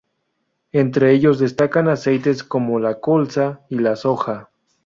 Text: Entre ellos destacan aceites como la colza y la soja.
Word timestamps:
Entre 0.71 1.11
ellos 1.13 1.37
destacan 1.37 1.87
aceites 1.87 2.43
como 2.43 2.79
la 2.79 2.99
colza 2.99 3.61
y 3.69 3.77
la 3.77 3.95
soja. 3.95 4.49